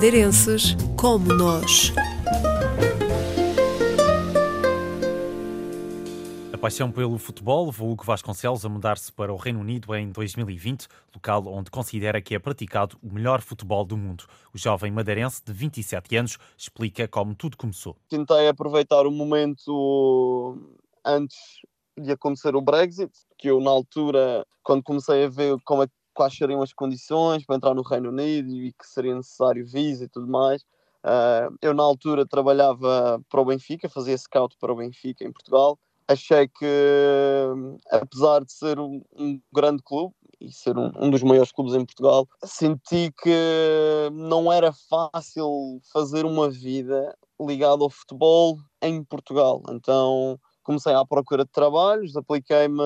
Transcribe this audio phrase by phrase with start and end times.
[0.00, 1.92] madeirenses como nós.
[6.54, 10.88] A paixão pelo futebol levou Hugo Vasconcelos a mudar-se para o Reino Unido em 2020,
[11.14, 14.24] local onde considera que é praticado o melhor futebol do mundo.
[14.54, 17.94] O jovem madeirense de 27 anos explica como tudo começou.
[18.08, 20.56] Tentei aproveitar o momento
[21.04, 21.36] antes
[21.98, 25.86] de acontecer o Brexit, que eu na altura, quando comecei a ver como é,
[26.20, 30.08] quais seriam as condições para entrar no Reino Unido e que seria necessário visa e
[30.08, 30.60] tudo mais,
[31.02, 35.78] uh, eu na altura trabalhava para o Benfica, fazia scout para o Benfica em Portugal.
[36.06, 37.46] Achei que,
[37.90, 41.86] apesar de ser um, um grande clube, e ser um, um, dos maiores clubes em
[41.86, 49.62] Portugal, senti que não era fácil fazer uma vida ligada ao futebol em Portugal.
[49.70, 52.82] Então comecei à procura de trabalhos, apliquei-me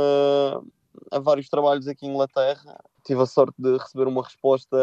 [1.10, 2.78] a vários trabalhos aqui em Inglaterra.
[3.04, 4.76] Tive a sorte de receber uma resposta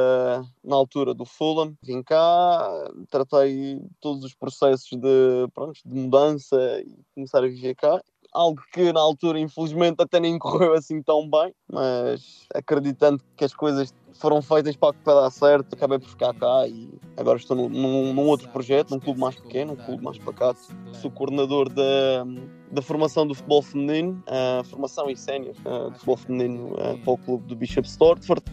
[0.64, 1.76] na altura do Fulham.
[1.84, 6.56] Vim cá, tratei todos os processos de, pronto, de mudança
[6.86, 11.30] e começar a viver cá algo que na altura infelizmente até nem correu assim tão
[11.30, 16.68] bem, mas acreditando que as coisas foram feitas para, dar certo, acabei por ficar cá
[16.68, 17.70] e agora estou num,
[18.14, 20.60] num, outro projeto, num clube mais pequeno, um clube mais pacato.
[20.94, 22.26] Sou coordenador da,
[22.72, 27.14] da formação do futebol feminino, a formação e sénior uh, do futebol feminino uh, para
[27.14, 28.44] o clube do Bishop Stortford.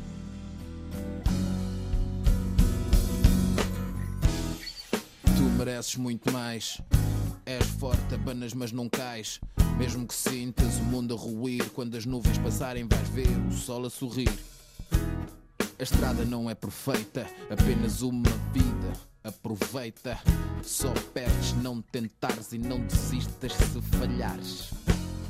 [5.25, 6.81] Tu mereces muito mais.
[7.47, 9.41] És forte, abanas, mas não cais.
[9.79, 13.87] Mesmo que sintas o mundo a ruir, quando as nuvens passarem, vais ver o sol
[13.87, 14.29] a sorrir.
[15.79, 18.93] A estrada não é perfeita, apenas uma vida.
[19.23, 20.19] Aproveita,
[20.63, 24.73] só perdes não tentares e não desistas se falhares.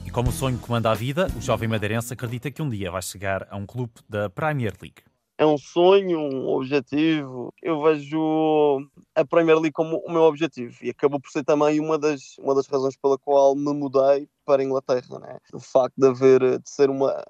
[0.06, 3.02] E como o sonho comanda a vida, o jovem madeirense acredita que um dia vai
[3.02, 5.02] chegar a um clube da Premier League
[5.38, 7.54] é um sonho, um objetivo.
[7.62, 11.96] Eu vejo a Premier League como o meu objetivo e acabou por ser também uma
[11.96, 15.20] das, uma das razões pela qual me mudei para a Inglaterra.
[15.20, 15.38] Né?
[15.52, 17.22] O facto de haver, de ser uma,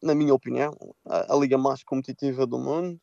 [0.00, 0.72] na minha opinião,
[1.04, 3.00] a, a liga mais competitiva do mundo.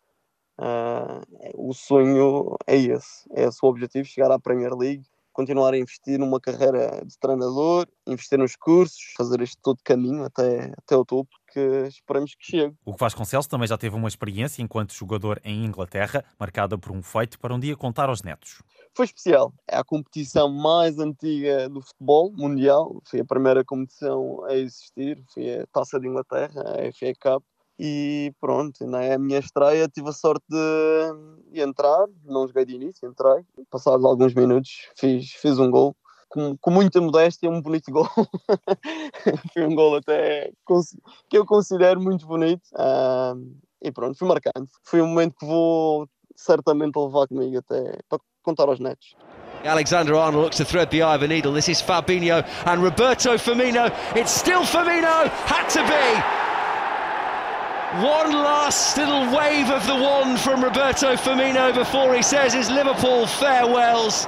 [0.59, 5.03] Uh, o sonho é esse, é esse o objetivo, chegar à Premier League
[5.37, 10.73] continuar a investir numa carreira de treinador, investir nos cursos, fazer este todo caminho até,
[10.75, 12.75] até o topo, que esperamos que chegue.
[12.83, 17.39] O Vasconcelos também já teve uma experiência enquanto jogador em Inglaterra, marcada por um feito
[17.39, 18.63] para um dia contar aos netos.
[18.95, 19.53] Foi especial.
[19.67, 22.99] É a competição mais antiga do futebol mundial.
[23.05, 25.23] Foi a primeira competição a existir.
[25.31, 27.43] Foi a Taça de Inglaterra, a FA Cup
[27.79, 32.75] e pronto, ainda é minha estreia, tive a sorte de, de, entrar, não joguei de
[32.75, 35.95] início, entrei, passados alguns minutos fiz, fiz um gol,
[36.27, 38.09] com, com muita modéstia, um bonito gol,
[39.53, 40.51] foi um gol até
[41.29, 43.39] que eu considero muito bonito, uh,
[43.81, 48.69] e pronto, fui marcante, foi um momento que vou certamente levar comigo até para contar
[48.69, 49.15] aos netos.
[49.63, 51.51] Alexander Arnold looks to thread the eye of a needle.
[51.51, 53.91] This is Fabinho and Roberto Firmino.
[54.15, 55.27] It's still Firmino.
[55.45, 56.36] Had to be.
[57.95, 63.25] One last little wave of the wand from Roberto Firmino before he says his Liverpool
[63.25, 64.27] farewells.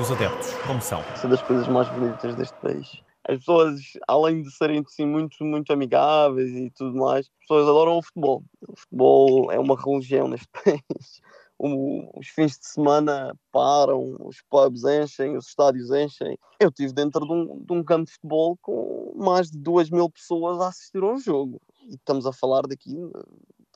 [0.00, 1.00] Os adeptos, como são?
[1.14, 3.00] São das coisas mais bonitas deste país.
[3.28, 7.98] As pessoas, além de serem assim, muito, muito amigáveis e tudo mais, as pessoas adoram
[7.98, 8.42] o futebol.
[8.66, 11.22] O futebol é uma religião neste país
[11.62, 16.36] o, os fins de semana param, os pubs enchem, os estádios enchem.
[16.58, 20.08] Eu estive dentro de um, de um campo de futebol com mais de 2 mil
[20.10, 21.60] pessoas a assistir ao jogo.
[21.88, 22.96] E estamos a falar daqui,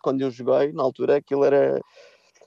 [0.02, 1.80] quando eu joguei, na altura, aquilo era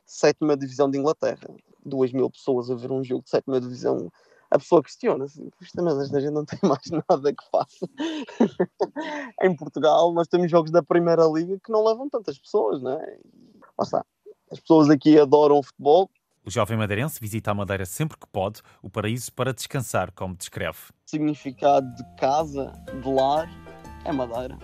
[0.05, 1.49] sétima divisão de Inglaterra.
[1.85, 4.11] 2 mil pessoas a ver um jogo de sétima divisão.
[4.51, 7.87] A pessoa questiona-se, mas esta gente não tem mais nada que faça.
[9.43, 13.19] em Portugal, nós temos jogos da Primeira Liga que não levam tantas pessoas, não é?
[13.77, 14.05] Lá está
[14.51, 16.09] as pessoas aqui adoram futebol.
[16.45, 20.77] O jovem madeirense visita a Madeira sempre que pode, o paraíso para descansar, como descreve.
[21.05, 23.49] O significado de casa, de lar,
[24.05, 24.57] é Madeira.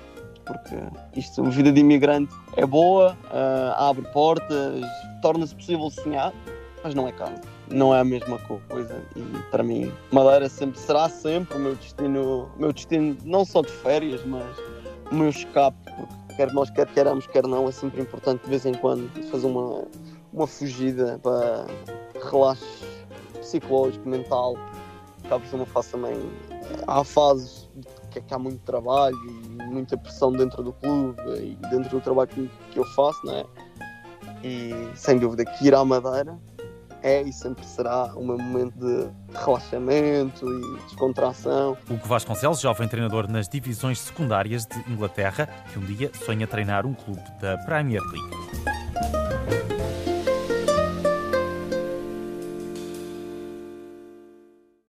[0.45, 0.75] Porque
[1.19, 4.81] isto, a vida de imigrante é boa, uh, abre portas,
[5.22, 6.33] torna-se possível sonhar,
[6.83, 7.42] mas não é casa.
[7.69, 9.04] Não é a mesma coisa.
[9.16, 13.72] E para mim, Madeira sempre será sempre o meu destino, meu destino não só de
[13.72, 14.45] férias, mas
[15.12, 18.66] o meu escape, porque quer nós quer queiramos, quer não, é sempre importante de vez
[18.66, 19.83] em quando fazer uma,
[20.36, 21.66] uma fugida para
[22.30, 22.86] relaxo
[23.40, 24.56] psicológico, mental.
[25.24, 26.30] Acaba por ser uma fase também.
[26.88, 27.70] Há fases
[28.12, 32.02] que, é que há muito trabalho e muita pressão dentro do clube e dentro do
[32.02, 33.44] trabalho que, que eu faço, né?
[34.44, 36.38] E sem dúvida que ir à Madeira
[37.02, 41.78] é e sempre será meu momento de relaxamento e descontração.
[41.90, 46.94] Hugo Vasconcelos, jovem treinador nas divisões secundárias de Inglaterra, que um dia sonha treinar um
[46.94, 48.75] clube da Premier League.